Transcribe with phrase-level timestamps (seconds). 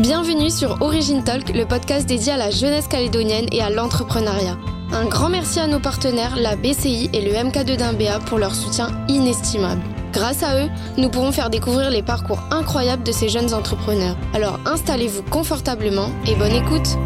[0.00, 4.58] Bienvenue sur Origin Talk, le podcast dédié à la jeunesse calédonienne et à l'entrepreneuriat.
[4.92, 8.88] Un grand merci à nos partenaires, la BCI et le MK2 d'Imbéa pour leur soutien
[9.06, 9.80] inestimable.
[10.12, 10.68] Grâce à eux,
[10.98, 14.16] nous pourrons faire découvrir les parcours incroyables de ces jeunes entrepreneurs.
[14.34, 16.98] Alors installez-vous confortablement et bonne écoute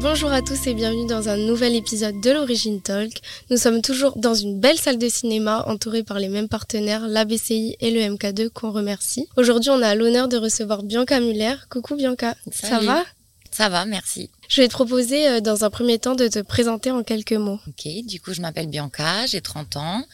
[0.00, 3.20] Bonjour à tous et bienvenue dans un nouvel épisode de l'Origine Talk.
[3.50, 7.76] Nous sommes toujours dans une belle salle de cinéma entourée par les mêmes partenaires, l'ABCI
[7.80, 9.26] et le MK2 qu'on remercie.
[9.36, 11.56] Aujourd'hui, on a l'honneur de recevoir Bianca Muller.
[11.68, 13.04] Coucou Bianca, ça va?
[13.50, 14.30] Ça va, merci.
[14.48, 17.58] Je vais te proposer euh, dans un premier temps de te présenter en quelques mots.
[17.66, 20.04] Ok, du coup, je m'appelle Bianca, j'ai 30 ans.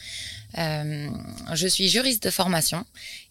[0.57, 1.09] Euh,
[1.53, 2.85] je suis juriste de formation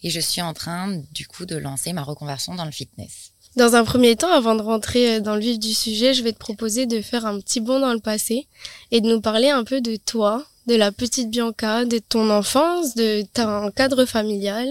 [0.05, 3.33] et je suis en train du coup de lancer ma reconversion dans le fitness.
[3.57, 6.33] Dans un premier temps, avant de rentrer euh, dans le vif du sujet, je vais
[6.33, 8.49] te proposer de faire un petit bond dans le passé
[8.91, 12.97] et de nous parler un peu de toi, de la petite Bianca, de ton enfance,
[12.97, 14.69] de ton cadre familial.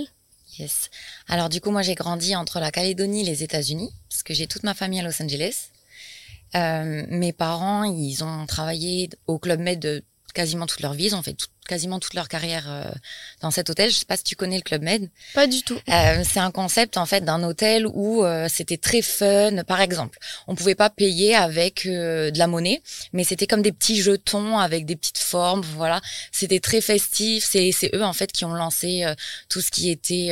[0.59, 0.90] Yes.
[1.30, 4.48] Alors du coup, moi j'ai grandi entre la Calédonie et les États-Unis, parce que j'ai
[4.48, 5.70] toute ma famille à Los Angeles.
[6.56, 11.23] Euh, mes parents, ils ont travaillé au Club Med quasiment toute leur vie, ils ont
[11.23, 12.92] fait quasiment toute leur carrière euh,
[13.42, 13.92] dans cet hôtel.
[13.92, 15.09] Je sais pas si tu connais le Club Med.
[15.33, 15.80] Pas du tout.
[15.89, 19.64] Euh, c'est un concept en fait d'un hôtel où euh, c'était très fun.
[19.67, 23.72] Par exemple, on pouvait pas payer avec euh, de la monnaie, mais c'était comme des
[23.72, 25.61] petits jetons avec des petites formes.
[25.75, 27.45] Voilà, c'était très festif.
[27.50, 29.05] C'est c'est eux en fait qui ont lancé
[29.50, 30.31] tout ce qui était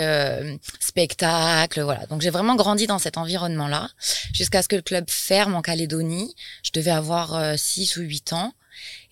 [0.80, 1.82] spectacle.
[1.82, 3.90] Voilà, donc j'ai vraiment grandi dans cet environnement là
[4.34, 6.36] jusqu'à ce que le club ferme en Calédonie.
[6.64, 8.54] Je devais avoir 6 ou 8 ans.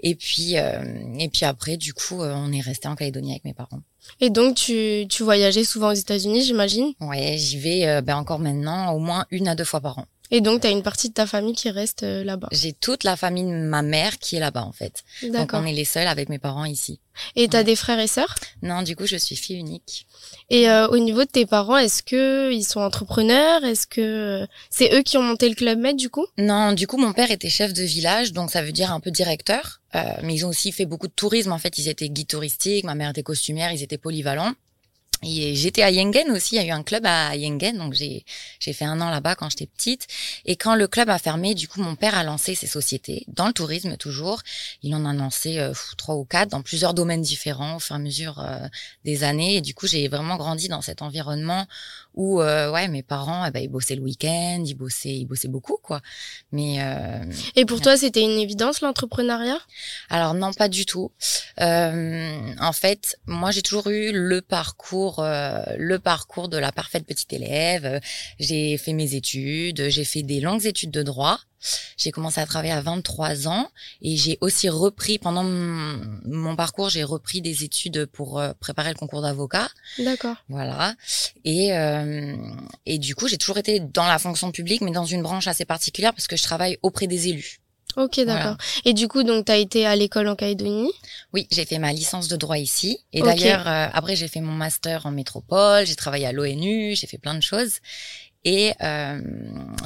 [0.02, 0.82] Et puis, euh,
[1.18, 3.82] et puis après, du coup, euh, on est resté en Calédonie avec mes parents.
[4.22, 6.94] Et donc, tu, tu voyageais souvent aux États-Unis, j'imagine?
[7.00, 10.06] Ouais, j'y vais euh, ben encore maintenant au moins une à deux fois par an.
[10.32, 13.16] Et donc, tu as une partie de ta famille qui reste là-bas J'ai toute la
[13.16, 15.04] famille de ma mère qui est là-bas, en fait.
[15.24, 17.00] Donc, on est les seuls avec mes parents ici.
[17.36, 18.36] Et tu as des frères et sœurs?
[18.62, 20.08] Non, du coup, je suis fille unique.
[20.50, 23.64] Et euh, au niveau de tes parents, est-ce que ils sont entrepreneurs?
[23.64, 26.26] Est-ce que c'est eux qui ont monté le club Med du coup?
[26.38, 29.12] Non, du coup mon père était chef de village, donc ça veut dire un peu
[29.12, 29.82] directeur.
[29.96, 31.52] Euh, mais ils ont aussi fait beaucoup de tourisme.
[31.52, 32.86] En fait, ils étaient guides touristiques.
[32.86, 33.72] Ma mère était costumière.
[33.72, 34.54] Ils étaient polyvalents.
[35.22, 38.24] Et j'étais à Yengen aussi, il y a eu un club à Yengen, donc j'ai
[38.60, 40.08] j'ai fait un an là-bas quand j'étais petite.
[40.46, 43.48] Et quand le club a fermé, du coup mon père a lancé ses sociétés dans
[43.48, 44.42] le tourisme toujours.
[44.82, 48.00] Il en a lancé euh, trois ou quatre dans plusieurs domaines différents au fur et
[48.00, 48.66] à mesure euh,
[49.04, 49.58] des années.
[49.58, 51.66] Et du coup j'ai vraiment grandi dans cet environnement
[52.14, 55.50] où euh, ouais mes parents eh ben, ils bossaient le week-end, ils bossaient ils bossaient
[55.50, 56.02] beaucoup quoi.
[56.54, 56.78] Mais
[57.58, 59.60] et pour toi c'était une évidence l'entrepreneuriat?
[60.10, 61.12] Alors non pas du tout.
[61.58, 67.34] en fait moi j'ai toujours eu le parcours euh, le parcours de la parfaite petite
[67.34, 68.00] élève.
[68.40, 71.40] J'ai fait mes études, j'ai fait des longues études de droit.
[71.98, 73.70] J'ai commencé à travailler à 23 ans
[74.02, 78.96] et j'ai aussi repris pendant mon, parcours, j'ai repris des études pour euh, préparer le
[78.96, 79.68] concours d'avocat.
[79.98, 80.38] D'accord.
[80.48, 80.96] Voilà.
[81.44, 82.38] Et euh,
[82.86, 85.66] et du coup, j'ai toujours été dans la fonction publique mais dans une branche assez
[85.66, 87.59] particulière parce que je travaille auprès des élus.
[87.98, 88.56] Ok, d'accord.
[88.86, 90.92] Et du coup, donc, tu as été à l'école en Calédonie?
[91.34, 93.00] Oui, j'ai fait ma licence de droit ici.
[93.14, 97.08] Et d'ailleurs, euh, après, j'ai fait mon master en métropole, j'ai travaillé à l'ONU, j'ai
[97.08, 97.80] fait plein de choses.
[98.46, 99.20] Et euh,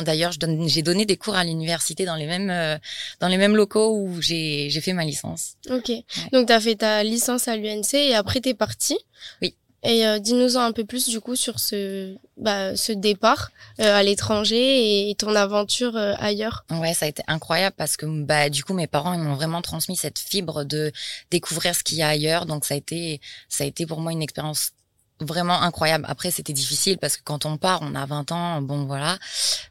[0.03, 2.78] d'ailleurs, j'ai donné des cours à l'université dans les mêmes euh,
[3.19, 5.53] dans les mêmes locaux où j'ai fait ma licence.
[5.72, 5.91] Ok.
[6.31, 9.00] Donc, tu as fait ta licence à l'UNC et après, tu es partie?
[9.41, 9.56] Oui.
[9.84, 14.02] Et euh, dis-nous un peu plus du coup sur ce, bah, ce départ euh, à
[14.02, 16.66] l'étranger et ton aventure euh, ailleurs.
[16.72, 19.62] Ouais, ça a été incroyable parce que bah du coup mes parents ils m'ont vraiment
[19.62, 20.94] transmis cette fibre de
[21.32, 22.46] découvrir ce qu'il y a ailleurs.
[22.46, 24.72] Donc ça a été ça a été pour moi une expérience
[25.23, 26.06] vraiment incroyable.
[26.07, 29.17] Après, c'était difficile parce que quand on part, on a 20 ans, bon voilà.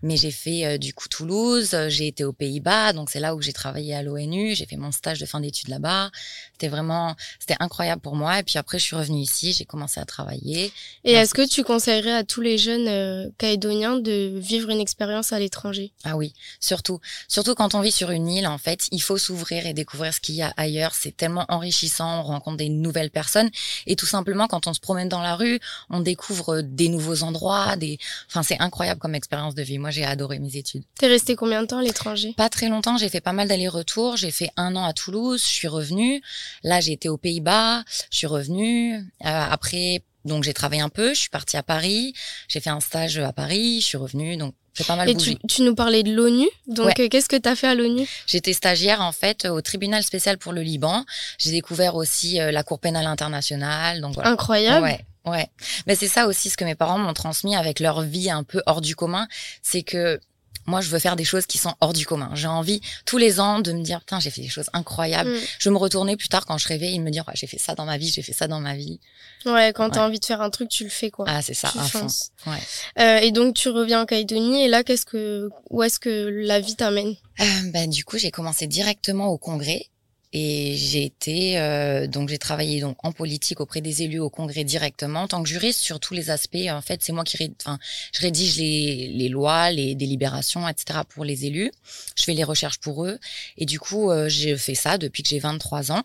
[0.03, 3.43] Mais j'ai fait euh, du coup Toulouse, j'ai été aux Pays-Bas, donc c'est là où
[3.43, 6.11] j'ai travaillé à l'ONU, j'ai fait mon stage de fin d'études là-bas.
[6.53, 8.39] C'était vraiment, c'était incroyable pour moi.
[8.39, 10.73] Et puis après, je suis revenue ici, j'ai commencé à travailler.
[11.05, 15.33] Et est-ce que tu conseillerais à tous les jeunes euh, calédoniens de vivre une expérience
[15.33, 15.93] à l'étranger?
[16.05, 19.67] Ah oui, surtout, surtout quand on vit sur une île, en fait, il faut s'ouvrir
[19.67, 20.95] et découvrir ce qu'il y a ailleurs.
[20.95, 23.51] C'est tellement enrichissant, on rencontre des nouvelles personnes
[23.87, 25.42] et tout simplement quand on se promène dans la rue
[25.91, 27.99] on découvre des nouveaux endroits, des,
[28.29, 29.79] enfin c'est incroyable comme expérience de vie.
[29.79, 30.83] Moi j'ai adoré mes études.
[30.99, 32.35] T'es resté combien de temps à l'étranger?
[32.37, 32.97] Pas très longtemps.
[32.97, 34.17] J'ai fait pas mal d'allers-retours.
[34.17, 35.43] J'ai fait un an à Toulouse.
[35.43, 36.23] Je suis revenue.
[36.63, 37.85] Là j'ai été aux Pays-Bas.
[38.11, 38.95] Je suis revenue.
[38.95, 42.15] Euh, après donc j'ai travaillé un peu, je suis partie à Paris,
[42.49, 45.37] j'ai fait un stage à Paris, je suis revenue, donc j'ai pas mal Et Tu,
[45.49, 48.07] tu, nous parlais de l'ONU, donc euh, qu'est-ce que tu as fait à l'ONU?
[48.27, 51.05] J'étais stagiaire en fait au tribunal spécial pour le Liban.
[51.39, 54.31] J'ai découvert aussi euh, la Cour pénale internationale, donc voilà.
[54.31, 54.85] Incroyable.
[54.85, 55.05] Ouais.
[55.25, 55.49] Ouais,
[55.87, 58.63] mais c'est ça aussi ce que mes parents m'ont transmis avec leur vie un peu
[58.67, 59.29] hors du commun,
[59.63, 60.21] c'est que
[60.67, 62.31] moi, je veux faire des choses qui sont hors du commun.
[62.35, 65.31] J'ai envie tous les ans de me dire, putain, j'ai fait des choses incroyables.
[65.31, 65.41] Mm.
[65.59, 67.85] Je me retournais plus tard quand je rêvais et me dire, j'ai fait ça dans
[67.85, 69.01] ma vie, j'ai fait ça dans ma vie.
[69.45, 71.25] Ouais, quand tu t'as envie de faire un truc, tu le fais, quoi.
[71.29, 72.07] Ah, c'est ça, à fond.
[72.47, 72.59] Ouais.
[73.01, 76.61] Euh, et donc, tu reviens en Calédonie et là, qu'est-ce que, où est-ce que la
[76.61, 77.17] vie t'amène?
[77.41, 79.87] Euh, bah, du coup, j'ai commencé directement au congrès
[80.33, 84.65] et j'ai été euh, donc j'ai travaillé donc en politique auprès des élus au Congrès
[84.65, 86.57] directement en tant que juriste sur tous les aspects.
[86.71, 87.79] En fait, c'est moi qui enfin
[88.13, 91.01] je rédige les, les lois, les délibérations, etc.
[91.09, 91.71] pour les élus.
[92.17, 93.19] Je fais les recherches pour eux
[93.59, 96.03] et du coup euh, j'ai fait ça depuis que j'ai 23 ans.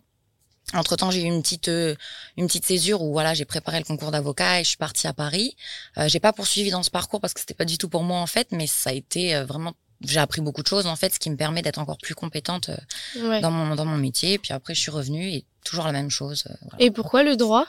[0.74, 1.95] Entre temps, j'ai eu une petite euh,
[2.35, 5.13] une petite césure où voilà, j'ai préparé le concours d'avocat et je suis partie à
[5.13, 5.56] Paris.
[5.97, 8.19] Euh, j'ai pas poursuivi dans ce parcours parce que c'était pas du tout pour moi
[8.19, 11.19] en fait, mais ça a été vraiment j'ai appris beaucoup de choses en fait, ce
[11.19, 14.38] qui me permet d'être encore plus compétente euh, dans mon dans mon métier.
[14.38, 16.45] Puis après, je suis revenue et toujours la même chose.
[16.49, 17.65] Euh, et pourquoi le droit?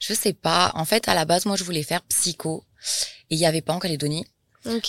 [0.00, 0.72] Je sais pas.
[0.74, 2.64] En fait, à la base, moi, je voulais faire psycho
[3.30, 4.26] et il y avait pas en Calédonie.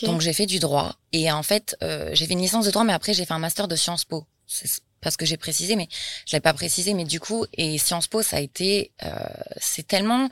[0.03, 2.85] Donc j'ai fait du droit et en fait, euh, j'ai fait une licence de droit,
[2.85, 4.25] mais après j'ai fait un master de Sciences Po.
[4.47, 4.69] C'est
[5.05, 5.87] parce que j'ai précisé, mais
[6.25, 6.95] je l'avais pas précisé.
[6.95, 9.09] Mais du coup, et Sciences Po, ça a été, euh,
[9.57, 10.29] c'est tellement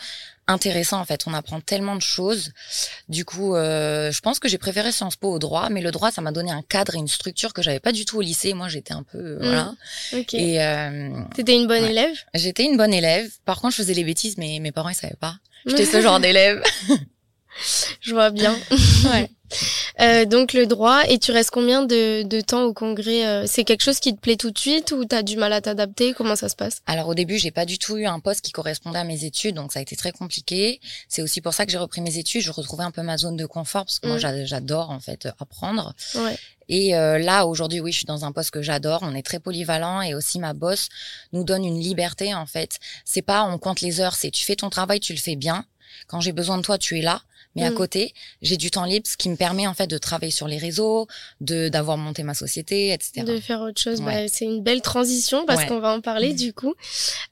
[0.47, 1.21] intéressant en fait.
[1.27, 2.51] On apprend tellement de choses.
[3.07, 6.09] Du coup, euh, je pense que j'ai préféré Sciences Po au droit, mais le droit,
[6.09, 8.55] ça m'a donné un cadre et une structure que j'avais pas du tout au lycée.
[8.55, 9.45] Moi, j'étais un peu euh, mmh.
[9.45, 9.73] voilà.
[10.33, 12.15] Et euh, t'étais une bonne élève?
[12.33, 13.29] J'étais une bonne élève.
[13.45, 15.37] Par contre, je faisais les bêtises, mais mes parents ils savaient pas.
[15.67, 16.63] J'étais ce genre d'élève.
[18.01, 18.55] je vois bien.
[19.05, 19.29] ouais.
[20.01, 23.63] Euh, donc le droit, et tu restes combien de, de temps au congrès euh, C'est
[23.63, 26.13] quelque chose qui te plaît tout de suite ou tu as du mal à t'adapter?
[26.13, 26.81] Comment ça se passe?
[26.87, 29.55] Alors au début, j'ai pas du tout eu un poste qui correspondait à mes études,
[29.55, 30.79] donc ça a été très compliqué.
[31.07, 32.41] C'est aussi pour ça que j'ai repris mes études.
[32.41, 34.45] Je retrouvais un peu ma zone de confort parce que moi mm.
[34.45, 35.93] j'adore en fait apprendre.
[36.15, 36.37] Ouais.
[36.69, 38.99] Et euh, là aujourd'hui, oui, je suis dans un poste que j'adore.
[39.03, 40.89] On est très polyvalent et aussi ma boss
[41.33, 42.79] nous donne une liberté en fait.
[43.05, 45.65] C'est pas on compte les heures, c'est tu fais ton travail, tu le fais bien.
[46.07, 47.21] Quand j'ai besoin de toi, tu es là.
[47.55, 47.75] Mais à mm.
[47.75, 50.57] côté, j'ai du temps libre, ce qui me permet en fait de travailler sur les
[50.57, 51.07] réseaux,
[51.41, 53.23] de d'avoir monté ma société, etc.
[53.25, 54.01] De faire autre chose.
[54.01, 56.35] Bah, c'est une belle transition parce qu'on va en parler mm.
[56.35, 56.73] du coup.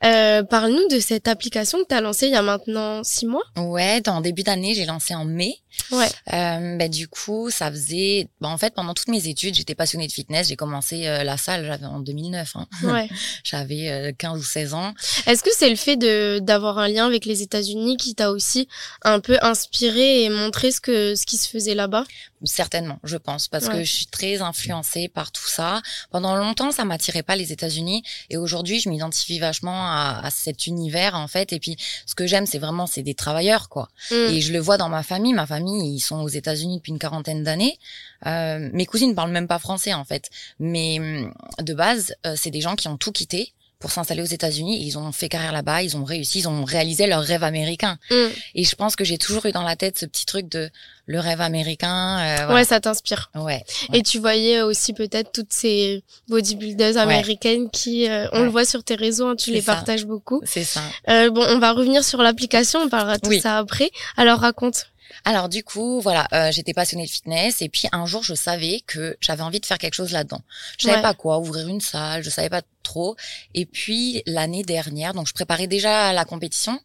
[0.04, 3.44] Euh, Parle-nous de cette application que tu as lancée il y a maintenant six mois.
[3.58, 5.56] Ouais, dans début d'année, j'ai lancé en mai.
[5.92, 6.10] Ouais.
[6.34, 8.28] Euh, bah, du coup, ça faisait.
[8.40, 10.48] Bah, en fait, pendant toutes mes études, j'étais passionnée de fitness.
[10.48, 12.56] J'ai commencé euh, la salle, j'avais en 2009.
[12.56, 12.68] Hein.
[12.84, 13.10] Ouais.
[13.44, 14.94] j'avais euh, 15 ou 16 ans.
[15.26, 18.68] Est-ce que c'est le fait de d'avoir un lien avec les États-Unis qui t'a aussi
[19.04, 22.06] un peu inspiré et montré ce que ce qui se faisait là-bas?
[22.44, 25.82] Certainement, je pense, parce que je suis très influencée par tout ça.
[26.10, 30.68] Pendant longtemps, ça m'attirait pas les États-Unis, et aujourd'hui, je m'identifie vachement à, à, cet
[30.68, 31.54] univers en fait.
[31.54, 33.90] Et puis, ce que j'aime, c'est vraiment c'est des travailleurs, quoi.
[34.12, 34.16] Mm.
[34.16, 35.34] Et je le vois dans ma famille.
[35.34, 37.78] Ma famille, ils sont aux États-Unis depuis une quarantaine d'années.
[38.26, 40.30] Euh, mes cousines parlent même pas français en fait,
[40.60, 44.26] mais mm, de base, euh, c'est des gens qui ont tout quitté pour s'installer aux
[44.26, 44.86] États-Unis.
[44.86, 47.98] Ils ont fait carrière là-bas, ils ont réussi, ils ont réalisé leur rêve américain.
[48.10, 48.16] Mm.
[48.56, 50.70] Et je pense que j'ai toujours eu dans la tête ce petit truc de
[51.08, 52.20] le rêve américain.
[52.20, 53.32] Euh, ouais, ça t'inspire.
[53.36, 58.66] Ouais, Et tu voyais aussi peut-être toutes ces bodybuilders américaines qui, euh, on le voit
[58.66, 60.42] sur tes réseaux, hein, tu les partages beaucoup.
[60.46, 60.82] C'est ça.
[61.10, 63.90] Euh, bon, on va revenir sur l'application, on parlera de tout ça après.
[64.16, 64.86] Alors raconte.
[65.26, 68.82] Alors du coup, voilà, euh, j'étais passionnée de fitness et puis un jour, je savais
[68.86, 70.42] que j'avais envie de faire quelque chose là-dedans.
[70.78, 73.16] Je savais pas quoi, ouvrir une salle, je savais pas trop.
[73.54, 76.80] Et puis l'année dernière, donc je préparais déjà la compétition.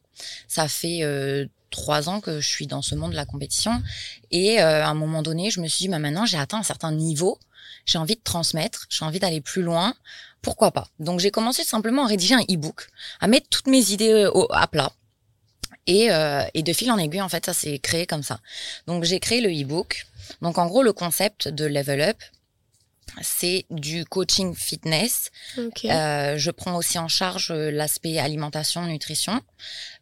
[0.48, 3.82] Ça fait euh, trois ans que je suis dans ce monde de la compétition
[4.30, 6.62] et euh, à un moment donné, je me suis dit, bah, maintenant j'ai atteint un
[6.62, 7.38] certain niveau,
[7.84, 9.94] j'ai envie de transmettre, j'ai envie d'aller plus loin.
[10.42, 10.88] Pourquoi pas?
[11.00, 12.88] Donc j'ai commencé simplement à rédiger un e-book,
[13.20, 14.92] à mettre toutes mes idées à plat
[15.86, 18.40] et, euh, et de fil en aiguille, en fait, ça s'est créé comme ça.
[18.86, 20.06] Donc j'ai créé le e-book.
[20.42, 22.16] Donc en gros, le concept de Level Up,
[23.22, 25.30] c'est du coaching fitness.
[25.56, 29.40] Euh, je prends aussi en charge l'aspect alimentation, nutrition,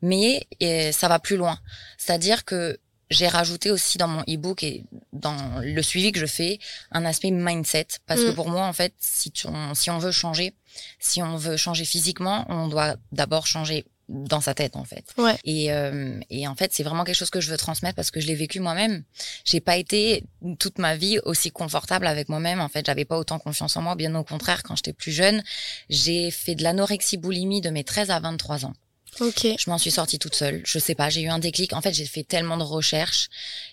[0.03, 0.47] mais
[0.93, 1.59] ça va plus loin.
[1.99, 2.79] C'est-à-dire que
[3.11, 6.59] j'ai rajouté aussi dans mon e-book et dans le suivi que je fais
[6.91, 8.35] un aspect mindset parce que mm.
[8.35, 10.55] pour moi en fait si on, si on veut changer
[10.99, 15.05] si on veut changer physiquement on doit d'abord changer dans sa tête en fait.
[15.19, 15.37] Ouais.
[15.45, 18.21] Et, euh, et en fait, c'est vraiment quelque chose que je veux transmettre parce que
[18.21, 19.05] je l'ai vécu moi-même.
[19.45, 20.25] J'ai pas été
[20.59, 22.61] toute ma vie aussi confortable avec moi-même.
[22.61, 23.95] En fait, j'avais pas autant confiance en moi.
[23.95, 25.43] Bien au contraire, quand j'étais plus jeune,
[25.89, 28.75] j'ai fait de l'anorexie boulimie de mes 13 à 23 ans.
[29.21, 29.47] Ok.
[29.59, 30.63] Je m'en suis sortie toute seule.
[30.65, 31.73] Je sais pas, j'ai eu un déclic.
[31.73, 33.29] En fait, j'ai fait tellement de recherches.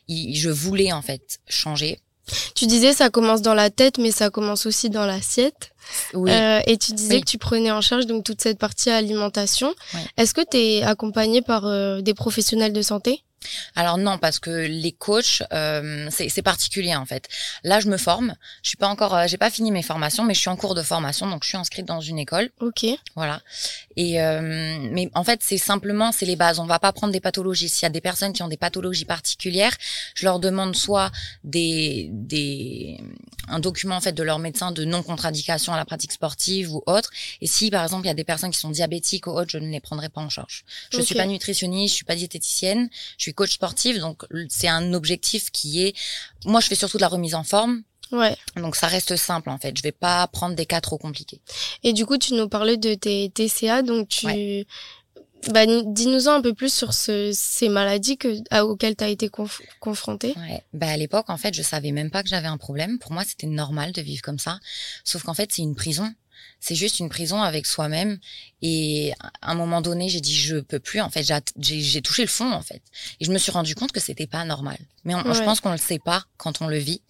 [0.08, 2.00] Je voulais en fait changer.
[2.56, 5.72] Tu disais ça commence dans la tête, mais ça commence aussi dans l'assiette.
[6.14, 6.32] Oui.
[6.32, 9.74] Euh, et tu disais que tu prenais en charge donc toute cette partie alimentation.
[10.18, 13.24] Est-ce que tu es accompagnée par euh, des professionnels de santé?
[13.76, 17.28] Alors non, parce que les coachs, euh, c'est particulier en fait.
[17.64, 18.36] Là, je me forme.
[18.64, 20.76] Je suis pas encore, euh, j'ai pas fini mes formations, mais je suis en cours
[20.76, 22.50] de formation, donc je suis inscrite dans une école.
[22.60, 22.86] Ok.
[23.16, 23.42] Voilà.
[23.96, 26.60] Et euh, mais en fait, c'est simplement, c'est les bases.
[26.60, 27.70] On va pas prendre des pathologies.
[27.70, 29.76] S'il y a des personnes qui ont des pathologies particulières,
[30.16, 31.12] je leur demande soit
[31.44, 33.00] des des
[33.48, 36.84] un document en fait de leur médecin de non contradiction à la pratique sportive ou
[36.86, 37.10] autre.
[37.42, 39.58] Et si par exemple il y a des personnes qui sont diabétiques ou autres, je
[39.58, 40.64] ne les prendrai pas en charge.
[40.92, 44.68] Je ne suis pas nutritionniste, je suis pas diététicienne, je suis coach sportif, donc c'est
[44.68, 45.96] un objectif qui est.
[46.46, 47.84] Moi, je fais surtout de la remise en forme.
[48.12, 48.36] Ouais.
[48.58, 49.76] Donc ça reste simple en fait.
[49.78, 51.42] Je vais pas prendre des cas trop compliqués.
[51.84, 54.66] Et du coup, tu nous parlais de tes TCA, donc tu.
[55.50, 59.28] Bah, dis-nous-en un peu plus sur ce, ces maladies que, à, auxquelles tu as été
[59.28, 60.36] conf confrontée.
[60.38, 60.64] Ouais.
[60.74, 63.00] Bah, à l'époque, en fait, je savais même pas que j'avais un problème.
[63.00, 64.60] Pour moi, c'était normal de vivre comme ça.
[65.04, 66.14] Sauf qu'en fait, c'est une prison
[66.62, 68.20] c'est juste une prison avec soi-même.
[68.62, 71.02] Et à un moment donné, j'ai dit je peux plus.
[71.02, 71.26] En fait,
[71.60, 72.82] j'ai touché le fond en fait,
[73.20, 74.78] et je me suis rendu compte que c'était pas normal.
[75.04, 77.02] Mais je pense qu'on le sait pas quand on le vit.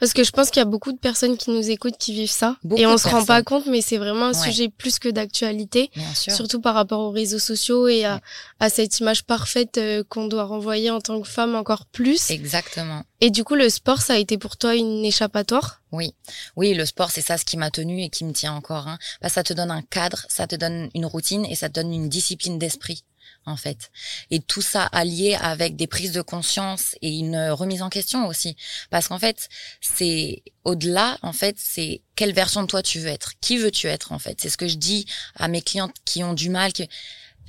[0.00, 2.28] Parce que je pense qu'il y a beaucoup de personnes qui nous écoutent qui vivent
[2.28, 3.66] ça, et on se rend pas compte.
[3.66, 8.04] Mais c'est vraiment un sujet plus que d'actualité, surtout par rapport aux réseaux sociaux et
[8.04, 8.20] à,
[8.58, 12.30] à cette image parfaite euh, qu'on doit renvoyer en tant que femme encore plus.
[12.30, 13.04] Exactement.
[13.20, 15.82] Et du coup, le sport, ça a été pour toi une échappatoire?
[15.92, 16.14] Oui,
[16.56, 18.88] oui, le sport, c'est ça ce qui m'a tenu et qui me tient encore.
[18.88, 18.98] Hein.
[19.22, 21.92] Bah, ça te donne un cadre, ça te donne une routine et ça te donne
[21.92, 23.04] une discipline d'esprit
[23.46, 23.90] en fait.
[24.30, 28.56] Et tout ça allié avec des prises de conscience et une remise en question aussi.
[28.90, 29.48] Parce qu'en fait,
[29.80, 33.32] c'est au-delà, en fait, c'est quelle version de toi tu veux être.
[33.40, 34.40] Qui veux-tu être, en fait?
[34.40, 35.06] C'est ce que je dis
[35.36, 36.72] à mes clientes qui ont du mal.
[36.72, 36.82] Que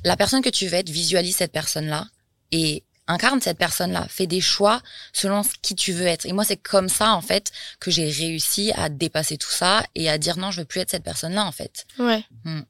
[0.04, 2.08] la personne que tu veux être, visualise cette personne-là
[2.52, 4.82] et incarne cette personne-là, fais des choix
[5.14, 6.26] selon ce qui tu veux être.
[6.26, 10.10] Et moi, c'est comme ça, en fait, que j'ai réussi à dépasser tout ça et
[10.10, 11.86] à dire non, je veux plus être cette personne-là, en fait.
[12.00, 12.24] Ouais.
[12.44, 12.62] Hmm.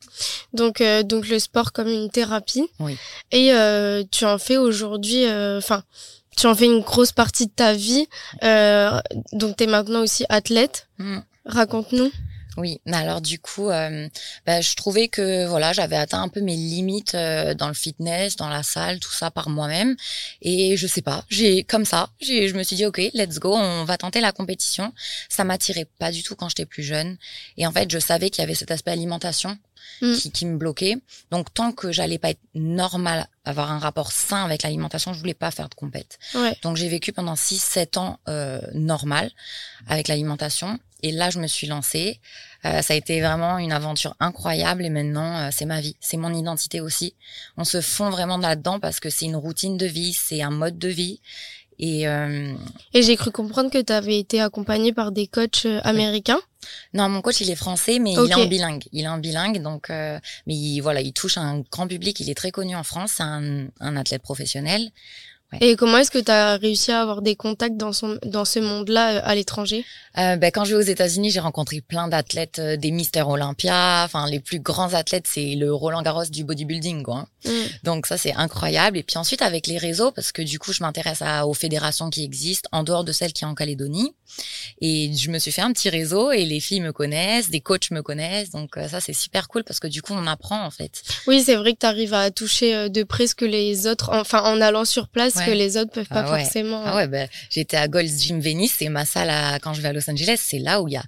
[0.54, 2.68] Donc, euh, donc le sport comme une thérapie.
[2.80, 2.98] Oui.
[3.32, 5.84] Et euh, tu en fais aujourd'hui, euh, enfin,
[6.36, 8.08] tu en fais une grosse partie de ta vie.
[9.34, 10.88] donc, tu es maintenant aussi athlète.
[11.00, 11.20] Hmm.
[11.46, 12.12] Raconte-nous.
[12.58, 14.10] Oui, mais alors du coup, euh,
[14.48, 18.36] bah, je trouvais que voilà, j'avais atteint un peu mes limites euh, dans le fitness,
[18.36, 19.96] dans la salle, tout ça par moi-même.
[20.42, 23.54] Et je sais pas, j'ai comme ça, j'ai, je me suis dit ok, let's go,
[23.56, 24.92] on va tenter la compétition.
[25.30, 27.18] Ça m'attirait pas du tout quand j'étais plus jeune.
[27.58, 29.56] Et en fait, je savais qu'il y avait cet aspect alimentation
[30.02, 30.14] mm.
[30.16, 30.98] qui, qui, me bloquait.
[31.30, 35.36] Donc tant que j'allais pas être normal, avoir un rapport sain avec l'alimentation, je voulais
[35.36, 36.18] pas faire de compète.
[36.34, 36.58] Ouais.
[36.64, 39.30] Donc j'ai vécu pendant 6-7 ans euh, normal
[39.88, 40.80] avec l'alimentation.
[41.04, 42.20] Et là, je me suis lancée.
[42.66, 46.18] Euh, ça a été vraiment une aventure incroyable et maintenant, euh, c'est ma vie, c'est
[46.18, 47.14] mon identité aussi.
[47.56, 50.80] On se fond vraiment là-dedans parce que c'est une routine de vie, c'est un mode
[50.80, 51.22] de vie.
[51.80, 52.56] Et, euh...
[52.96, 56.42] et j'ai cru comprendre que tu avais été accompagnée par des coachs euh, américains.
[56.96, 58.84] Non, mon coach il est français, mais il est en bilingue.
[58.92, 62.20] Il est en bilingue, donc mais il, voilà, il touche un grand public.
[62.20, 63.14] Il est très connu en France.
[63.18, 64.90] C'est un, un athlète professionnel.
[65.62, 68.60] Et comment est-ce que tu as réussi à avoir des contacts dans, son, dans ce
[68.60, 69.86] monde-là euh, à l'étranger?
[70.18, 74.04] Euh, ben, Quand je vais aux États-Unis, j'ai rencontré plein d'athlètes, euh, des Mister Olympia.
[74.04, 77.02] Enfin, les plus grands athlètes, c'est le Roland Garros du bodybuilding.
[77.04, 77.28] Quoi, hein.
[77.46, 77.52] mm.
[77.84, 78.98] Donc ça, c'est incroyable.
[78.98, 82.26] Et puis ensuite, avec les réseaux, parce que du coup, je m'intéresse aux fédérations qui
[82.26, 84.14] existent, en dehors de celles qui sont en Calédonie.
[84.82, 87.90] Et je me suis fait un petit réseau et les filles me connaissent, des coachs
[87.92, 88.50] me connaissent.
[88.50, 91.04] Donc euh, ça, c'est super cool parce que du coup, on apprend en fait.
[91.26, 94.42] Oui, c'est vrai que tu arrives à toucher de près ce que les autres, enfin
[94.44, 96.84] en allant sur place, que les autres peuvent pas ah forcément.
[96.86, 99.90] Ah ouais, ben, j'étais à Gold's Gym Venice, c'est ma salle à, quand je vais
[99.90, 101.04] à Los Angeles, c'est là où il y a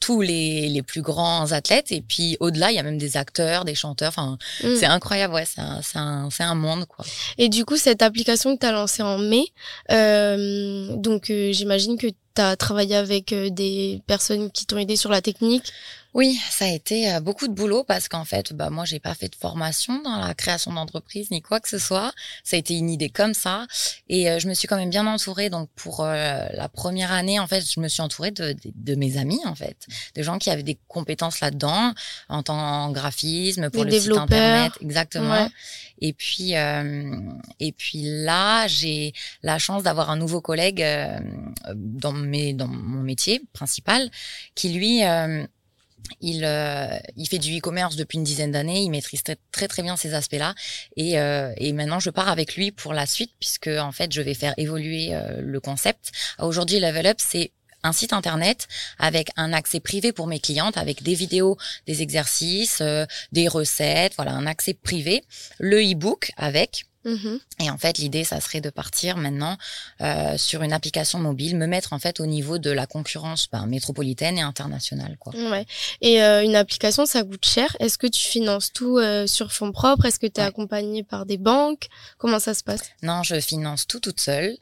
[0.00, 1.92] tous les, les plus grands athlètes.
[1.92, 4.08] Et puis au-delà il y a même des acteurs des chanteurs.
[4.08, 4.76] Enfin mm.
[4.76, 5.34] c'est incroyable.
[5.34, 7.04] Ouais c'est un, un, un, monde quoi.
[7.36, 9.44] Et du coup cette application que tu as lancée en mai
[9.90, 12.06] euh, donc euh, j'imagine que
[12.38, 15.72] tu as travaillé avec euh, des personnes qui t'ont aidé sur la technique?
[16.14, 19.14] Oui, ça a été euh, beaucoup de boulot parce qu'en fait, bah moi, j'ai pas
[19.14, 22.12] fait de formation dans la création d'entreprise ni quoi que ce soit.
[22.44, 23.66] Ça a été une idée comme ça,
[24.08, 25.50] et euh, je me suis quand même bien entourée.
[25.50, 29.18] Donc pour euh, la première année, en fait, je me suis entourée de, de, mes
[29.18, 31.92] amis, en fait, de gens qui avaient des compétences là-dedans,
[32.30, 35.50] en tant que graphisme, pour le site internet, exactement.
[36.00, 40.84] Et puis, et puis là, j'ai la chance d'avoir un nouveau collègue
[41.74, 44.10] dans mes dans mon métier principal,
[44.54, 45.02] qui lui
[46.20, 49.96] il, euh, il fait du e-commerce depuis une dizaine d'années, il maîtrise très, très bien
[49.96, 50.54] ces aspects-là
[50.96, 54.20] et, euh, et maintenant je pars avec lui pour la suite puisque en fait je
[54.20, 56.12] vais faire évoluer euh, le concept.
[56.38, 57.52] Aujourd'hui Level Up c'est
[57.84, 58.66] un site internet
[58.98, 61.56] avec un accès privé pour mes clientes, avec des vidéos,
[61.86, 62.82] des exercices,
[63.30, 65.22] des recettes, voilà, un accès privé.
[65.60, 67.40] Le e-book avec Mhm.
[67.60, 69.56] Et en fait, l'idée, ça serait de partir maintenant
[70.00, 73.66] euh, sur une application mobile, me mettre en fait au niveau de la concurrence ben,
[73.66, 75.16] métropolitaine et internationale.
[75.18, 75.32] Quoi.
[75.34, 75.66] Ouais.
[76.00, 77.76] Et euh, une application, ça coûte cher.
[77.80, 80.06] Est-ce que tu finances tout euh, sur fonds propres?
[80.06, 81.88] Est-ce que tu es accompagné par des banques?
[82.18, 82.82] Comment ça se passe?
[83.02, 84.56] Non, je finance tout toute seule.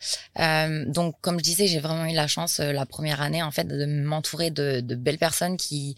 [0.88, 3.86] Donc, comme je disais, j'ai vraiment eu la chance la première année en fait de
[3.86, 5.96] m'entourer de, de belles personnes qui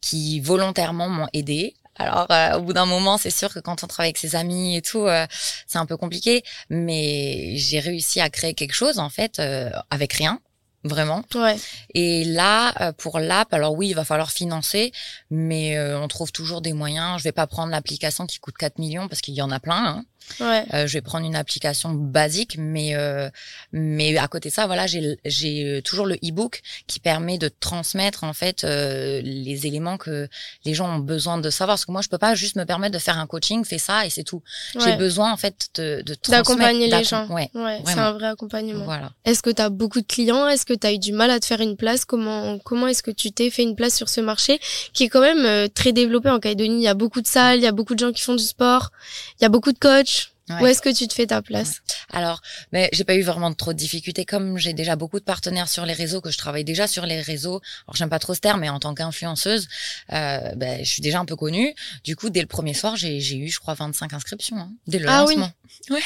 [0.00, 3.86] qui volontairement m'ont aidé alors, euh, au bout d'un moment, c'est sûr que quand on
[3.86, 5.26] travaille avec ses amis et tout, euh,
[5.66, 6.42] c'est un peu compliqué.
[6.70, 10.40] Mais j'ai réussi à créer quelque chose, en fait, euh, avec rien,
[10.82, 11.22] vraiment.
[11.34, 11.56] Ouais.
[11.94, 14.92] Et là, pour l'app, alors oui, il va falloir financer,
[15.30, 17.18] mais on trouve toujours des moyens.
[17.18, 19.84] Je vais pas prendre l'application qui coûte 4 millions parce qu'il y en a plein.
[19.84, 20.04] Hein.
[20.40, 20.64] Ouais.
[20.72, 23.28] Euh, je vais prendre une application basique, mais euh,
[23.72, 28.24] mais à côté de ça, voilà, j'ai j'ai toujours le e-book qui permet de transmettre
[28.24, 30.28] en fait euh, les éléments que
[30.64, 31.74] les gens ont besoin de savoir.
[31.74, 34.06] Parce que moi, je peux pas juste me permettre de faire un coaching, fais ça
[34.06, 34.42] et c'est tout.
[34.78, 37.26] J'ai besoin en fait de, de d'accompagner les gens.
[37.28, 38.84] Ouais, ouais c'est un vrai accompagnement.
[38.84, 39.12] Voilà.
[39.24, 40.48] Est-ce que tu as beaucoup de clients?
[40.48, 42.04] Est-ce que tu as eu du mal à te faire une place?
[42.04, 44.58] Comment comment est-ce que tu t'es fait une place sur ce marché
[44.92, 46.76] qui est quand même euh, très développé en Calédonie?
[46.76, 48.44] Il y a beaucoup de salles, il y a beaucoup de gens qui font du
[48.44, 48.90] sport,
[49.38, 50.13] il y a beaucoup de coachs.
[50.50, 51.80] Où est-ce que tu te fais ta place?
[52.12, 55.68] Alors, mais j'ai pas eu vraiment trop de difficultés comme j'ai déjà beaucoup de partenaires
[55.68, 57.62] sur les réseaux que je travaille déjà sur les réseaux.
[57.86, 59.68] Alors j'aime pas trop ce terme, mais en tant qu'influenceuse,
[60.12, 61.74] euh, ben, je suis déjà un peu connue.
[62.04, 65.08] Du coup, dès le premier soir, j'ai eu, je crois, 25 inscriptions hein, dès le
[65.08, 65.50] ah lancement.
[65.90, 65.96] Oui.
[65.96, 66.02] Ouais.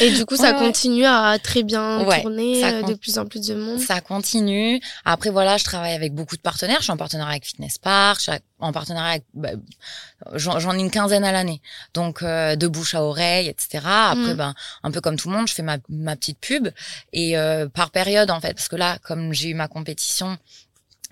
[0.00, 3.54] Et du coup, ça continue à très bien tourner, euh, de plus en plus de
[3.54, 3.80] monde.
[3.80, 4.80] Ça continue.
[5.04, 6.78] Après, voilà, je travaille avec beaucoup de partenaires.
[6.78, 9.50] Je suis en partenariat avec Fitness Park, je suis en partenariat avec, bah,
[10.34, 11.60] j'en ai une quinzaine à l'année.
[11.92, 13.84] Donc, euh, de bouche à oreille, etc.
[13.84, 14.36] Après, mm.
[14.36, 16.68] ben, un peu comme tout le monde, je fais ma, ma petite pub.
[17.12, 20.38] Et euh, par période, en fait, parce que là, comme j'ai eu ma compétition,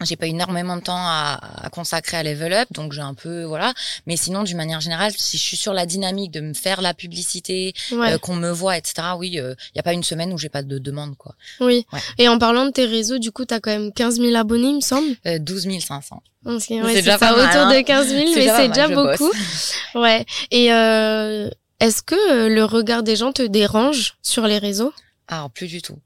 [0.05, 3.45] j'ai pas énormément de temps à, à, consacrer à level up donc j'ai un peu
[3.45, 3.73] voilà.
[4.07, 6.95] Mais sinon d'une manière générale si je suis sur la dynamique de me faire la
[6.95, 10.39] publicité euh, qu'on me voit etc oui il euh, y a pas une semaine où
[10.39, 11.35] j'ai pas de demande quoi.
[11.61, 11.87] Oui.
[12.19, 14.69] Et en parlant de tes réseaux du coup tu as quand même 15 000 abonnés
[14.69, 15.09] il me semble?
[15.27, 16.23] Euh, 12 500
[16.59, 19.31] c'est déjà pas autour de 15 000 mais c'est déjà beaucoup.
[19.95, 20.25] ouais.
[20.51, 21.49] Et euh,
[21.81, 24.93] est-ce que le regard des gens te dérange sur les réseaux?
[25.29, 25.99] Alors plus du tout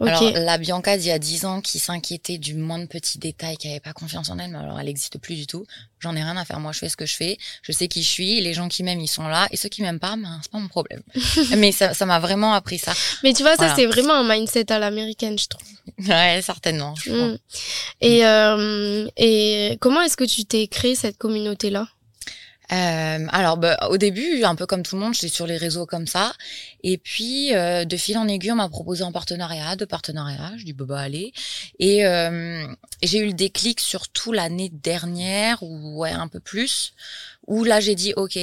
[0.00, 3.56] alors, la Bianca d'il y a 10 ans qui s'inquiétait du moins de petits détails,
[3.56, 5.66] qui avait pas confiance en elle, mais alors elle n'existe plus du tout.
[6.00, 6.60] J'en ai rien à faire.
[6.60, 7.38] Moi, je fais ce que je fais.
[7.62, 8.40] Je sais qui je suis.
[8.40, 9.48] Les gens qui m'aiment, ils sont là.
[9.52, 11.02] Et ceux qui m'aiment pas, ben, c'est pas mon problème.
[11.56, 12.92] mais ça, ça m'a vraiment appris ça.
[13.22, 15.66] Mais tu vois, ça, c'est vraiment un mindset à l'américaine, je trouve.
[16.08, 16.94] Ouais, certainement.
[16.96, 17.38] Je mm.
[18.00, 21.88] Et, euh, et comment est-ce que tu t'es créé cette communauté-là?
[22.72, 25.86] Euh, alors, bah, au début, un peu comme tout le monde, j'étais sur les réseaux
[25.86, 26.32] comme ça.
[26.82, 30.52] Et puis, euh, de fil en aiguille, on m'a proposé un partenariat, de partenariat.
[30.56, 31.32] Je dis, bah, bah allez.
[31.78, 32.66] Et, euh,
[33.02, 36.94] j'ai eu le déclic surtout l'année dernière, ou ouais, un peu plus,
[37.46, 38.38] où là, j'ai dit, OK,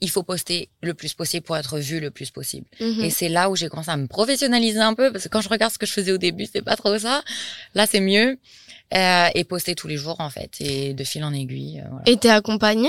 [0.00, 2.66] il faut poster le plus possible pour être vu le plus possible.
[2.80, 3.02] Mhm.
[3.02, 5.48] Et c'est là où j'ai commencé à me professionnaliser un peu, parce que quand je
[5.48, 7.22] regarde ce que je faisais au début, c'est pas trop ça.
[7.74, 8.38] Là, c'est mieux.
[8.94, 11.84] Euh, et poster tous les jours, en fait, et de fil en aiguille.
[11.90, 12.04] Voilà.
[12.06, 12.88] Et t'es accompagnée?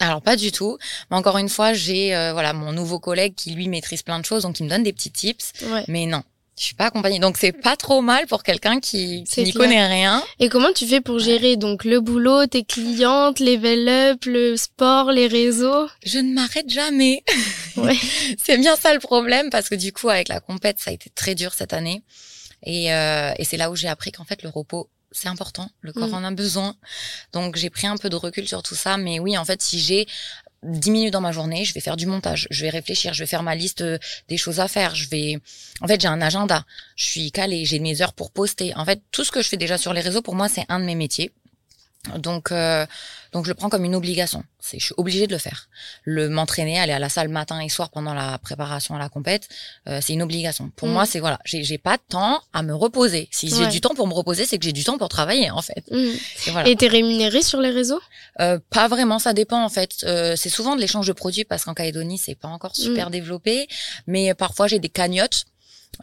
[0.00, 0.76] Alors pas du tout,
[1.10, 4.24] mais encore une fois, j'ai euh, voilà mon nouveau collègue qui lui maîtrise plein de
[4.24, 5.52] choses, donc il me donne des petits tips.
[5.88, 6.22] Mais non,
[6.58, 10.22] je suis pas accompagnée, donc c'est pas trop mal pour quelqu'un qui, n'y connaît rien.
[10.38, 13.56] Et comment tu fais pour gérer donc le boulot, tes clientes, les
[13.88, 15.88] up, le sport, les réseaux?
[16.04, 17.22] Je ne m'arrête jamais.
[17.76, 17.96] Ouais.
[18.40, 21.10] c'est bien ça le problème parce que du coup avec la compète ça a été
[21.10, 22.04] très dur cette année
[22.62, 25.92] et, euh, et c'est là où j'ai appris qu'en fait le repos c'est important, le
[25.92, 26.14] corps mm.
[26.14, 26.76] en a besoin.
[27.32, 29.80] Donc j'ai pris un peu de recul sur tout ça, mais oui, en fait, si
[29.80, 30.06] j'ai
[30.64, 33.26] 10 minutes dans ma journée, je vais faire du montage, je vais réfléchir, je vais
[33.26, 33.98] faire ma liste euh,
[34.28, 35.38] des choses à faire, je vais
[35.80, 36.64] en fait, j'ai un agenda,
[36.96, 38.74] je suis calée, j'ai mes heures pour poster.
[38.76, 40.80] En fait, tout ce que je fais déjà sur les réseaux pour moi, c'est un
[40.80, 41.32] de mes métiers.
[42.18, 42.86] Donc, euh,
[43.32, 44.44] donc je le prends comme une obligation.
[44.60, 45.68] C'est, je suis obligée de le faire.
[46.04, 49.48] Le m'entraîner, aller à la salle matin et soir pendant la préparation à la compète,
[49.88, 50.70] euh, c'est une obligation.
[50.76, 50.92] Pour mm.
[50.92, 53.28] moi, c'est voilà, j'ai, j'ai pas de temps à me reposer.
[53.30, 55.62] Si j'ai du temps pour me reposer, c'est que j'ai du temps pour travailler en
[55.62, 55.84] fait.
[55.90, 55.96] Mm.
[55.96, 56.68] Et, voilà.
[56.68, 58.00] et t'es rémunérée sur les réseaux?
[58.40, 60.04] Euh, Pas vraiment, ça dépend en fait.
[60.04, 63.12] Euh, c'est souvent de l'échange de produits parce qu'en Calédonie, c'est pas encore super mm.
[63.12, 63.66] développé,
[64.06, 65.44] mais parfois j'ai des cagnottes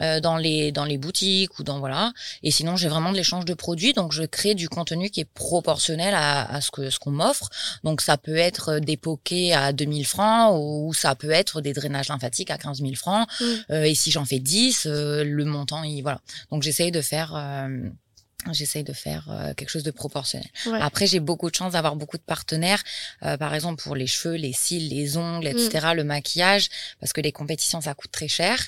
[0.01, 2.13] euh, dans les dans les boutiques ou dans voilà.
[2.43, 3.93] Et sinon j'ai vraiment de l'échange de produits.
[3.93, 7.49] Donc je crée du contenu qui est proportionnel à, à ce que ce qu'on m'offre.
[7.84, 12.10] Donc ça peut être des pokés à 2000 francs ou ça peut être des drainages
[12.10, 13.27] lymphatiques à 15 000 francs.
[13.39, 13.45] Mmh.
[13.71, 16.21] euh, et si j'en fais 10 euh, le montant il voilà.
[16.51, 17.34] Donc j'essaye de faire
[18.51, 20.47] J'essaye de faire euh, quelque chose de proportionnel.
[20.80, 22.84] Après, j'ai beaucoup de chance d'avoir beaucoup de partenaires,
[23.23, 25.95] euh, par exemple pour les cheveux, les cils, les ongles, etc., mm.
[25.97, 28.60] le maquillage, parce que les compétitions ça coûte très cher.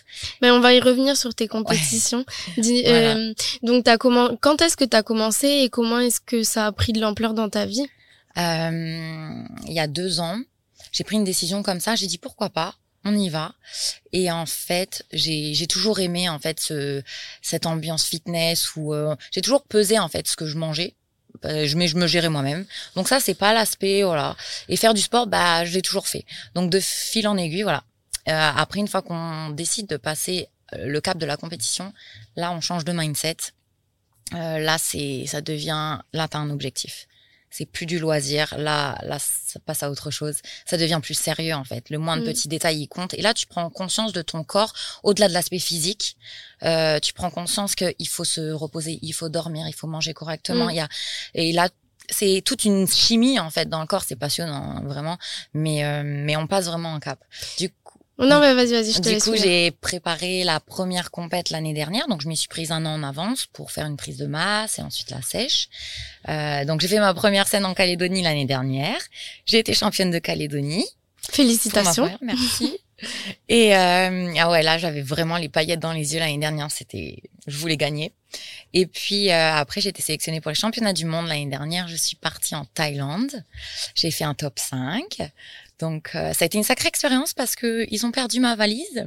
[0.41, 2.25] Mais on va y revenir sur tes compétitions.
[2.57, 3.33] euh,
[3.63, 6.71] donc, as comment Quand est-ce que tu as commencé et comment est-ce que ça a
[6.71, 7.87] pris de l'ampleur dans ta vie?
[8.37, 10.39] Euh, Il y a deux ans,
[10.91, 11.95] j'ai pris une décision comme ça.
[11.95, 13.53] J'ai dit pourquoi pas on y va.
[14.11, 17.03] Et en fait, j'ai j'ai toujours aimé en fait ce
[17.41, 20.95] cette ambiance fitness où euh, j'ai toujours pesé en fait ce que je mangeais.
[21.45, 22.65] Euh, je mais je me gérais moi-même.
[22.95, 24.35] Donc ça c'est pas l'aspect voilà.
[24.69, 26.25] Et faire du sport bah je l'ai toujours fait.
[26.55, 27.83] Donc de fil en aiguille voilà.
[28.29, 31.93] Euh, après une fois qu'on décide de passer euh, le cap de la compétition,
[32.35, 33.37] là on change de mindset.
[34.33, 37.07] Euh, là c'est ça devient là t'as un objectif
[37.53, 38.55] c'est plus du loisir.
[38.57, 40.37] Là, là, ça passe à autre chose.
[40.65, 41.91] Ça devient plus sérieux en fait.
[41.91, 42.25] Le moindre Mm.
[42.25, 43.13] petit détail y compte.
[43.13, 46.17] Et là, tu prends conscience de ton corps au-delà de l'aspect physique.
[46.63, 50.65] Euh, tu prends conscience qu'il faut se reposer, il faut dormir, il faut manger correctement.
[50.65, 50.71] Mm.
[50.71, 50.89] Il y a
[51.35, 51.69] et là.
[52.09, 55.17] C'est toute une chimie en fait dans le corps, c'est passionnant hein, vraiment,
[55.53, 57.17] mais euh, mais on passe vraiment un cap.
[57.57, 57.69] Du
[58.25, 62.07] non, mais vas-y, vas-y, je te du coup, j'ai préparé la première compète l'année dernière,
[62.07, 64.79] donc je m'y suis prise un an en avance pour faire une prise de masse
[64.79, 65.69] et ensuite la sèche.
[66.29, 68.99] Euh, donc j'ai fait ma première scène en Calédonie l'année dernière.
[69.45, 70.85] J'ai été championne de Calédonie.
[71.31, 72.03] Félicitations.
[72.03, 72.77] première, merci.
[73.49, 76.71] Et euh, ah ouais, là j'avais vraiment les paillettes dans les yeux l'année dernière.
[76.71, 78.13] C'était, je voulais gagner.
[78.73, 81.87] Et puis euh, après j'ai été sélectionnée pour les championnats du monde l'année dernière.
[81.87, 83.43] Je suis partie en Thaïlande.
[83.95, 85.21] J'ai fait un top 5.
[85.83, 89.05] Donc euh, ça a été une sacrée expérience parce que ils ont perdu ma valise.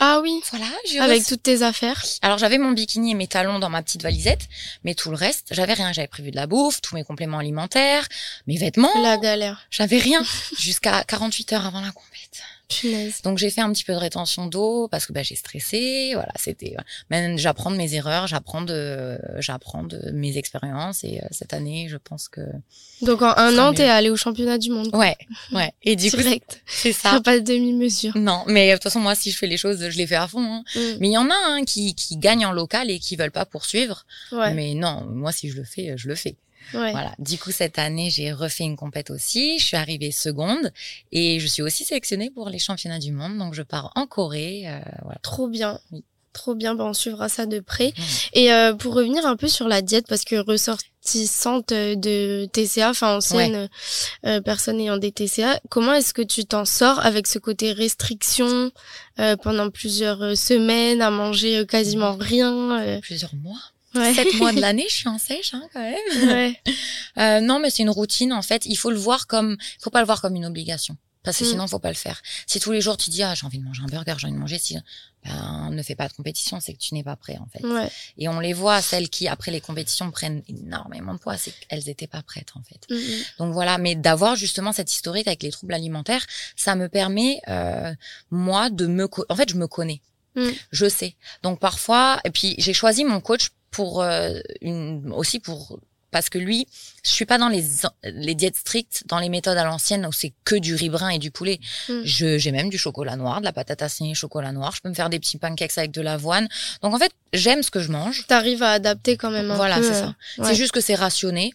[0.00, 0.66] Ah oui, Voilà,
[1.00, 2.04] avec reçu- toutes tes affaires.
[2.20, 4.42] Alors j'avais mon bikini et mes talons dans ma petite valisette,
[4.84, 5.92] mais tout le reste, j'avais rien.
[5.94, 8.06] J'avais prévu de la bouffe, tous mes compléments alimentaires,
[8.46, 8.90] mes vêtements.
[9.00, 9.66] La galère.
[9.70, 10.22] J'avais rien
[10.58, 12.42] jusqu'à 48 heures avant la compète.
[12.68, 13.22] Punaise.
[13.22, 16.10] Donc j'ai fait un petit peu de rétention d'eau parce que bah, j'ai stressé.
[16.14, 16.76] Voilà, c'était.
[17.10, 21.86] Même j'apprends de mes erreurs, j'apprends de, j'apprends de mes expériences et euh, cette année,
[21.88, 22.42] je pense que.
[23.02, 24.94] Donc en un an, t'es allé au championnat du monde.
[24.94, 25.16] Ouais,
[25.52, 25.72] ouais.
[25.82, 26.62] Et du coup, Direct.
[26.66, 27.20] c'est Ça ça.
[27.20, 28.16] pas de demi-mesure.
[28.16, 30.28] Non, mais de toute façon moi, si je fais les choses, je les fais à
[30.28, 30.40] fond.
[30.44, 30.62] hein.
[30.76, 30.80] Mm.
[31.00, 33.46] Mais il y en a hein, qui qui gagnent en local et qui veulent pas
[33.46, 34.04] poursuivre.
[34.32, 36.36] Ouais, Mais non, moi si je le fais, je le fais.
[36.74, 36.92] Ouais.
[36.92, 37.14] Voilà.
[37.18, 39.58] Du coup, cette année, j'ai refait une compète aussi.
[39.58, 40.72] Je suis arrivée seconde
[41.12, 43.38] et je suis aussi sélectionnée pour les championnats du monde.
[43.38, 44.64] Donc, je pars en Corée.
[44.66, 45.18] euh, voilà.
[45.22, 45.80] Trop bien.
[45.92, 46.04] Oui.
[46.34, 47.92] Trop bien, ben, on suivra ça de près.
[48.32, 52.90] Et euh, pour revenir un peu sur la diète, parce que ressortissante euh, de TCA,
[52.90, 53.68] enfin ancienne
[54.24, 58.70] euh, personne ayant des TCA, comment est-ce que tu t'en sors avec ce côté restriction
[59.18, 63.58] euh, pendant plusieurs euh, semaines à manger euh, quasiment rien euh, Plusieurs mois.
[63.94, 64.12] Ouais.
[64.14, 66.28] Sept mois de l'année, je suis en sèche, hein, quand même.
[66.28, 66.60] ouais.
[67.18, 68.64] Euh, non, mais c'est une routine, en fait.
[68.64, 70.96] Il faut le voir comme, faut pas le voir comme une obligation.
[71.24, 71.48] Parce que Mm.
[71.48, 72.22] sinon, faut pas le faire.
[72.46, 74.34] Si tous les jours tu dis, ah, j'ai envie de manger un burger, j'ai envie
[74.36, 74.76] de manger si,
[75.24, 77.66] ben, ne fais pas de compétition, c'est que tu n'es pas prêt, en fait.
[77.66, 77.90] Ouais.
[78.18, 81.88] Et on les voit, celles qui, après les compétitions, prennent énormément de poids, c'est qu'elles
[81.88, 82.86] étaient pas prêtes, en fait.
[82.88, 83.00] Mhm.
[83.40, 86.24] Donc voilà, mais d'avoir justement cette historique avec les troubles alimentaires,
[86.54, 87.92] ça me permet euh,
[88.30, 90.00] moi de me, en fait, je me connais,
[90.36, 90.50] Mm.
[90.70, 91.16] je sais.
[91.42, 95.78] Donc parfois, et puis j'ai choisi mon coach pour euh, une aussi pour
[96.10, 96.66] parce que lui,
[97.04, 97.64] je suis pas dans les
[98.04, 101.18] les diètes strictes, dans les méthodes à l'ancienne où c'est que du riz brun et
[101.18, 101.60] du poulet.
[101.88, 102.00] Mm.
[102.04, 104.72] Je j'ai même du chocolat noir, de la patate assaisonnée chocolat noir.
[104.74, 106.48] Je peux me faire des petits pancakes avec de l'avoine.
[106.82, 108.26] Donc en fait, j'aime ce que je mange.
[108.26, 110.14] T'arrives à adapter quand même un Voilà, c'est euh, ça.
[110.38, 110.48] ouais.
[110.48, 111.52] C'est juste que c'est rationné.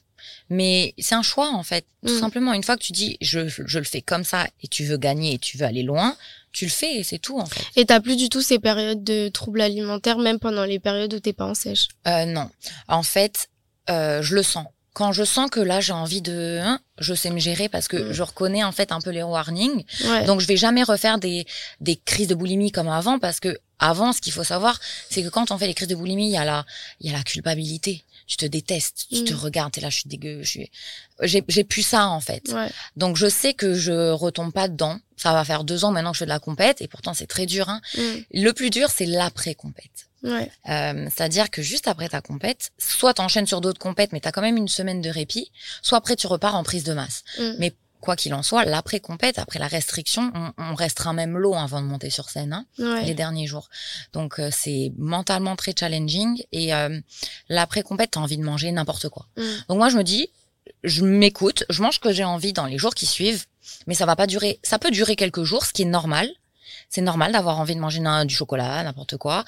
[0.49, 2.19] Mais c'est un choix en fait, tout Mm.
[2.19, 2.53] simplement.
[2.53, 5.33] Une fois que tu dis je, je le fais comme ça et tu veux gagner
[5.35, 6.15] et tu veux aller loin,
[6.51, 7.63] tu le fais et c'est tout en fait.
[7.75, 11.19] Et t'as plus du tout ces périodes de troubles alimentaires, même pendant les périodes où
[11.19, 11.87] t'es pas en sèche?
[12.07, 12.49] Euh, non,
[12.87, 13.47] en fait,
[13.89, 14.65] euh, je le sens.
[14.93, 17.97] Quand je sens que là j'ai envie de, hein, je sais me gérer parce que
[17.97, 18.13] Mm.
[18.13, 19.83] je reconnais en fait un peu les warnings.
[20.05, 20.25] Ouais.
[20.25, 21.47] Donc je vais jamais refaire des
[21.81, 25.29] des crises de boulimie comme avant parce que avant ce qu'il faut savoir c'est que
[25.29, 26.63] quand on fait les crises de boulimie il y a la
[26.99, 28.03] il y a la culpabilité.
[28.27, 30.71] Tu te détestes, tu te regardes, t'es là, je suis dégueu, je suis.
[31.21, 32.49] J'ai j'ai plus ça en fait.
[32.51, 32.69] ouais.
[32.95, 34.99] Donc je sais que je retombe pas dedans.
[35.17, 37.27] Ça va faire deux ans maintenant que je fais de la compète et pourtant c'est
[37.27, 37.69] très dur.
[37.69, 37.81] Hein.
[37.97, 38.01] Mm.
[38.33, 40.07] Le plus dur c'est l'après compète.
[40.23, 40.49] Ouais.
[40.69, 44.41] Euh, C'est-à-dire que juste après ta compète, soit t'enchaînes sur d'autres compètes mais t'as quand
[44.41, 47.23] même une semaine de répit, soit après tu repars en prise de masse.
[47.37, 47.51] Mm.
[47.59, 51.55] Mais quoi qu'il en soit, l'après compète, après la restriction, on, on restera même l'eau
[51.55, 52.53] avant de monter sur scène.
[52.53, 53.05] Hein Ouais.
[53.05, 53.69] les derniers jours.
[54.11, 56.99] Donc euh, c'est mentalement très challenging et euh,
[57.49, 59.27] l'après compète t'as envie de manger n'importe quoi.
[59.37, 59.41] Mm.
[59.69, 60.29] Donc moi je me dis
[60.83, 63.45] je m'écoute, je mange ce que j'ai envie dans les jours qui suivent,
[63.87, 64.59] mais ça va pas durer.
[64.63, 66.29] Ça peut durer quelques jours, ce qui est normal.
[66.89, 69.45] C'est normal d'avoir envie de manger du chocolat, n'importe quoi.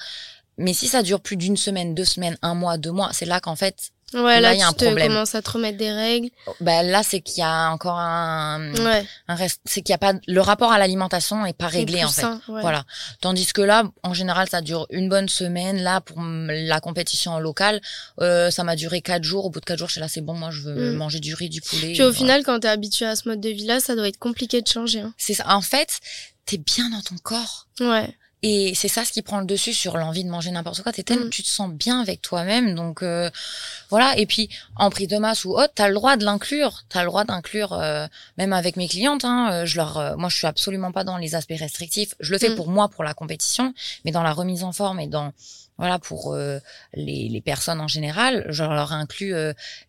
[0.58, 3.40] Mais si ça dure plus d'une semaine, deux semaines, un mois, deux mois, c'est là
[3.40, 5.08] qu'en fait, Ouais, Là, là, il y a un tu problème.
[5.08, 6.30] commences à te remettre des règles.
[6.60, 9.04] ben là c'est qu'il y a encore un, Ouais.
[9.26, 12.08] un reste, c'est qu'il y a pas le rapport à l'alimentation est pas réglé en
[12.08, 12.20] fait.
[12.22, 12.60] sain, ouais.
[12.60, 12.84] Voilà.
[13.20, 15.82] Tandis que là, en général, ça dure une bonne semaine.
[15.82, 17.80] Là, pour la compétition en local,
[18.20, 19.44] euh, ça m'a duré quatre jours.
[19.44, 20.96] Au bout de quatre jours, je suis là, c'est bon, moi, je veux Mm.
[20.96, 21.92] manger du riz, du poulet.
[21.92, 22.16] Puis au Voilà.
[22.16, 25.00] final, quand t'es habitué à ce mode de vie-là, ça doit être compliqué de changer.
[25.00, 25.12] Hein.
[25.18, 25.44] c'est ça.
[25.48, 25.98] En fait,
[26.44, 27.66] t'es bien dans ton corps.
[27.80, 28.14] Ouais.
[28.48, 30.92] Et c'est ça ce qui prend le dessus sur l'envie de manger n'importe quoi.
[30.92, 31.30] T'es tellement, mm.
[31.30, 33.28] tu te sens bien avec toi-même, donc euh,
[33.90, 34.16] voilà.
[34.18, 36.84] Et puis en prix de masse ou autre, t'as le droit de l'inclure.
[36.88, 38.06] T'as le droit d'inclure, euh,
[38.38, 39.24] même avec mes clientes.
[39.24, 42.14] Hein, euh, je leur, moi, je suis absolument pas dans les aspects restrictifs.
[42.20, 42.54] Je le fais mm.
[42.54, 45.32] pour moi, pour la compétition, mais dans la remise en forme et dans
[45.76, 49.34] voilà pour les, les, personnes en général je leur inclus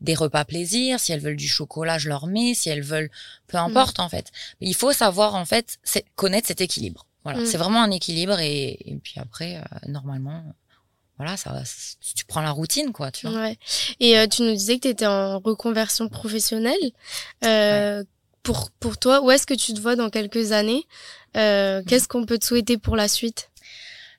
[0.01, 3.09] des repas plaisir si elles veulent du chocolat je leur mets si elles veulent
[3.47, 3.61] peu mm.
[3.61, 5.77] importe en fait il faut savoir en fait
[6.17, 7.45] connaître cet équilibre voilà, mm.
[7.45, 10.45] c'est vraiment un équilibre et, puis après, euh, normalement,
[11.17, 11.61] voilà, ça,
[12.15, 13.37] tu prends la routine, quoi, tu vois.
[13.37, 13.57] Ouais.
[13.99, 16.79] Et euh, tu nous disais que tu étais en reconversion professionnelle.
[17.43, 18.01] Euh,
[18.43, 20.85] pour, pour toi, où est-ce que tu te vois dans quelques années?
[21.33, 23.49] Qu'est-ce qu'on peut te souhaiter pour la suite?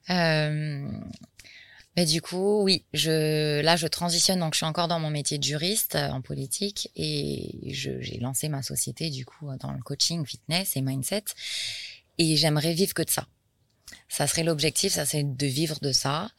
[0.07, 5.39] Bah, du coup, oui, je, là, je transitionne, donc je suis encore dans mon métier
[5.39, 10.77] de juriste en politique et j'ai lancé ma société, du coup, dans le coaching, fitness
[10.77, 11.25] et mindset.
[12.19, 13.27] Et j'aimerais vivre que de ça.
[14.09, 16.31] Ça serait l'objectif, ça c'est de vivre de ça.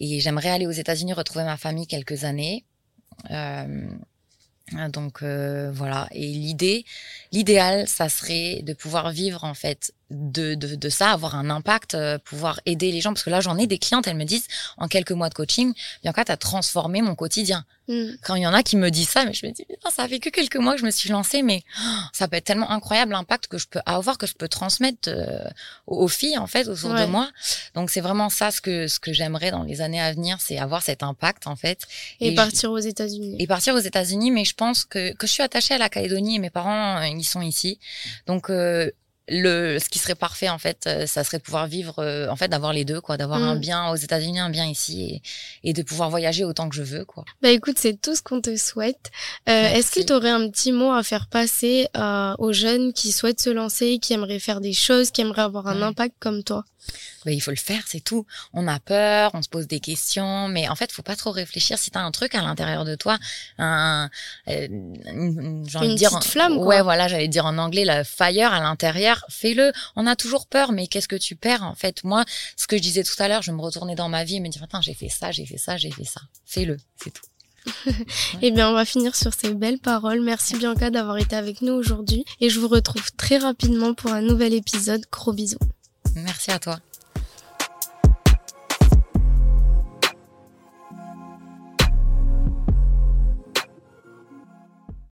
[0.00, 2.64] Et j'aimerais aller aux États-Unis retrouver ma famille quelques années.
[3.30, 3.88] Euh,
[4.92, 6.08] donc euh, voilà.
[6.12, 6.84] Et l'idée,
[7.32, 11.94] l'idéal, ça serait de pouvoir vivre en fait de, de, de, ça, avoir un impact,
[11.94, 13.12] euh, pouvoir aider les gens.
[13.12, 15.72] Parce que là, j'en ai des clientes, elles me disent, en quelques mois de coaching,
[16.02, 17.64] Bianca, tu as transformé mon quotidien.
[17.88, 18.12] Mm.
[18.22, 20.20] Quand il y en a qui me disent ça, mais je me dis, ça fait
[20.20, 23.12] que quelques mois que je me suis lancée, mais oh, ça peut être tellement incroyable
[23.12, 25.44] l'impact que je peux avoir, que je peux transmettre euh,
[25.86, 27.28] aux filles, en fait, autour de moi.
[27.74, 30.58] Donc, c'est vraiment ça ce que, ce que j'aimerais dans les années à venir, c'est
[30.58, 31.80] avoir cet impact, en fait.
[32.20, 33.36] Et, partir aux États-Unis.
[33.40, 36.36] Et partir aux États-Unis, mais je pense que, que je suis attachée à la Calédonie
[36.36, 37.80] et mes parents, euh, ils sont ici.
[38.26, 38.50] Donc,
[39.28, 42.36] le ce qui serait parfait en fait euh, ça serait de pouvoir vivre euh, en
[42.36, 43.60] fait d'avoir les deux quoi d'avoir un mm.
[43.60, 45.20] bien aux États-Unis un bien ici
[45.64, 48.40] et, de pouvoir voyager autant que je veux quoi bah écoute c'est tout ce qu'on
[48.40, 49.10] te souhaite
[49.48, 51.88] euh, est-ce que tu aurais un petit mot à faire passer
[52.38, 55.82] aux jeunes qui souhaitent se lancer qui aimeraient faire des choses qui aimeraient avoir un
[55.82, 56.64] impact comme toi?
[57.24, 58.24] Ben, il faut le faire, c'est tout.
[58.52, 61.76] On a peur, on se pose des questions, mais en fait, faut pas trop réfléchir.
[61.76, 63.18] Si tu as un truc à l'intérieur de toi,
[63.58, 64.08] un,
[64.48, 66.66] euh, une, dire, petite flamme, quoi.
[66.66, 69.72] ouais, voilà, j'allais dire en anglais, la fire à l'intérieur, fais-le.
[69.96, 72.04] On a toujours peur, mais qu'est-ce que tu perds en fait?
[72.04, 72.24] Moi,
[72.56, 74.48] ce que je disais tout à l'heure, je me retournais dans ma vie et me
[74.48, 76.20] dire, attends, j'ai fait ça, j'ai fait ça, j'ai fait ça.
[76.44, 77.24] Fais-le, c'est tout.
[78.42, 80.20] Eh bien, on va finir sur ces belles paroles.
[80.20, 84.22] Merci Bianca d'avoir été avec nous aujourd'hui et je vous retrouve très rapidement pour un
[84.22, 85.04] nouvel épisode.
[85.10, 85.58] Gros bisous.
[86.14, 86.78] Merci à toi.